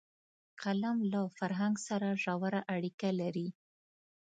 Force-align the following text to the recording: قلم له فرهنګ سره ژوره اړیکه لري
قلم 0.61 0.97
له 1.13 1.21
فرهنګ 1.37 1.75
سره 1.87 2.07
ژوره 2.23 2.61
اړیکه 2.75 3.09
لري 3.21 3.47